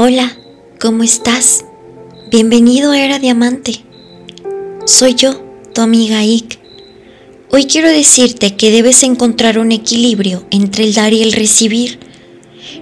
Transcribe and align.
Hola, 0.00 0.38
¿cómo 0.78 1.02
estás? 1.02 1.64
Bienvenido 2.30 2.92
a 2.92 3.00
Era 3.00 3.18
Diamante. 3.18 3.84
Soy 4.86 5.16
yo, 5.16 5.44
tu 5.74 5.80
amiga 5.80 6.20
Ike. 6.20 6.60
Hoy 7.50 7.64
quiero 7.64 7.88
decirte 7.88 8.54
que 8.54 8.70
debes 8.70 9.02
encontrar 9.02 9.58
un 9.58 9.72
equilibrio 9.72 10.46
entre 10.52 10.84
el 10.84 10.94
dar 10.94 11.12
y 11.12 11.24
el 11.24 11.32
recibir. 11.32 11.98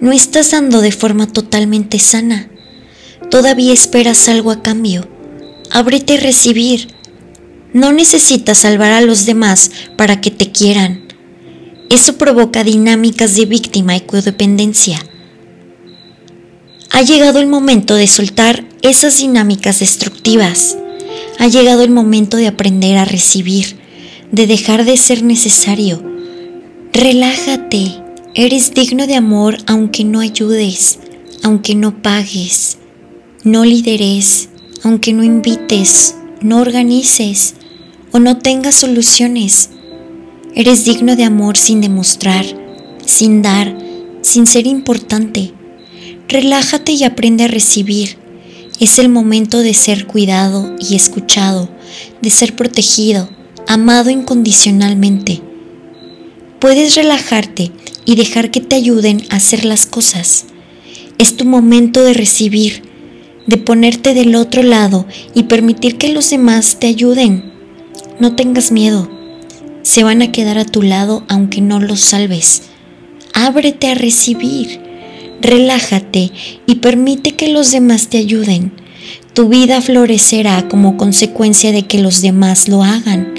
No 0.00 0.12
estás 0.12 0.52
dando 0.52 0.80
de 0.82 0.92
forma 0.92 1.26
totalmente 1.26 1.98
sana. 1.98 2.48
Todavía 3.28 3.72
esperas 3.72 4.28
algo 4.28 4.52
a 4.52 4.62
cambio. 4.62 5.08
Ábrete 5.72 6.16
a 6.16 6.20
recibir. 6.20 6.94
No 7.72 7.90
necesitas 7.90 8.58
salvar 8.58 8.92
a 8.92 9.00
los 9.00 9.26
demás 9.26 9.72
para 9.96 10.20
que 10.20 10.30
te 10.30 10.52
quieran. 10.52 11.08
Eso 11.88 12.18
provoca 12.18 12.62
dinámicas 12.62 13.34
de 13.34 13.46
víctima 13.46 13.96
y 13.96 14.02
codependencia 14.02 15.09
ha 16.92 17.02
llegado 17.02 17.38
el 17.38 17.46
momento 17.46 17.94
de 17.94 18.06
soltar 18.06 18.64
esas 18.82 19.18
dinámicas 19.18 19.78
destructivas. 19.78 20.76
Ha 21.38 21.46
llegado 21.46 21.82
el 21.82 21.90
momento 21.90 22.36
de 22.36 22.48
aprender 22.48 22.96
a 22.96 23.04
recibir, 23.04 23.78
de 24.32 24.46
dejar 24.46 24.84
de 24.84 24.96
ser 24.96 25.22
necesario. 25.22 26.02
Relájate, 26.92 28.02
eres 28.34 28.74
digno 28.74 29.06
de 29.06 29.14
amor 29.14 29.56
aunque 29.66 30.04
no 30.04 30.20
ayudes, 30.20 30.98
aunque 31.42 31.74
no 31.76 32.02
pagues, 32.02 32.78
no 33.44 33.64
lideres, 33.64 34.48
aunque 34.82 35.12
no 35.12 35.22
invites, 35.22 36.16
no 36.40 36.60
organices 36.60 37.54
o 38.10 38.18
no 38.18 38.38
tengas 38.38 38.74
soluciones. 38.74 39.70
Eres 40.56 40.84
digno 40.84 41.14
de 41.14 41.22
amor 41.22 41.56
sin 41.56 41.80
demostrar, 41.80 42.44
sin 43.06 43.42
dar, 43.42 43.76
sin 44.22 44.46
ser 44.46 44.66
importante. 44.66 45.54
Relájate 46.30 46.92
y 46.92 47.02
aprende 47.02 47.42
a 47.42 47.48
recibir. 47.48 48.16
Es 48.78 49.00
el 49.00 49.08
momento 49.08 49.58
de 49.58 49.74
ser 49.74 50.06
cuidado 50.06 50.76
y 50.78 50.94
escuchado, 50.94 51.68
de 52.22 52.30
ser 52.30 52.54
protegido, 52.54 53.28
amado 53.66 54.10
incondicionalmente. 54.10 55.42
Puedes 56.60 56.94
relajarte 56.94 57.72
y 58.04 58.14
dejar 58.14 58.52
que 58.52 58.60
te 58.60 58.76
ayuden 58.76 59.24
a 59.30 59.36
hacer 59.36 59.64
las 59.64 59.86
cosas. 59.86 60.44
Es 61.18 61.36
tu 61.36 61.46
momento 61.46 62.04
de 62.04 62.14
recibir, 62.14 62.84
de 63.48 63.56
ponerte 63.56 64.14
del 64.14 64.36
otro 64.36 64.62
lado 64.62 65.06
y 65.34 65.44
permitir 65.44 65.98
que 65.98 66.12
los 66.12 66.30
demás 66.30 66.76
te 66.78 66.86
ayuden. 66.86 67.52
No 68.20 68.36
tengas 68.36 68.70
miedo. 68.70 69.10
Se 69.82 70.04
van 70.04 70.22
a 70.22 70.30
quedar 70.30 70.58
a 70.58 70.64
tu 70.64 70.82
lado 70.82 71.24
aunque 71.26 71.60
no 71.60 71.80
los 71.80 71.98
salves. 71.98 72.62
Ábrete 73.32 73.88
a 73.88 73.94
recibir 73.96 74.89
relájate 75.40 76.32
y 76.66 76.76
permite 76.76 77.32
que 77.32 77.48
los 77.48 77.70
demás 77.72 78.08
te 78.08 78.18
ayuden. 78.18 78.72
Tu 79.32 79.48
vida 79.48 79.80
florecerá 79.80 80.68
como 80.68 80.96
consecuencia 80.96 81.72
de 81.72 81.86
que 81.86 81.98
los 81.98 82.20
demás 82.20 82.68
lo 82.68 82.82
hagan. 82.82 83.34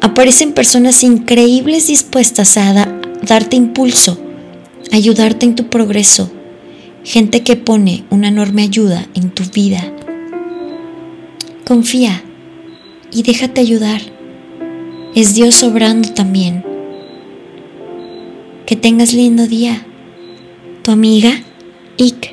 Aparecen 0.00 0.52
personas 0.52 1.02
increíbles 1.02 1.86
dispuestas 1.86 2.56
a 2.56 2.88
darte 3.22 3.56
impulso, 3.56 4.18
ayudarte 4.90 5.46
en 5.46 5.54
tu 5.54 5.68
progreso, 5.68 6.30
gente 7.04 7.42
que 7.42 7.56
pone 7.56 8.04
una 8.10 8.28
enorme 8.28 8.62
ayuda 8.62 9.06
en 9.14 9.30
tu 9.30 9.44
vida. 9.44 9.92
Confía 11.64 12.22
y 13.12 13.22
déjate 13.22 13.60
ayudar. 13.60 14.00
Es 15.14 15.34
Dios 15.34 15.62
obrando 15.62 16.10
también. 16.10 16.64
Que 18.66 18.76
tengas 18.76 19.12
lindo 19.12 19.46
día 19.46 19.86
tu 20.82 20.90
amiga 20.90 21.30
Ike. 21.96 22.31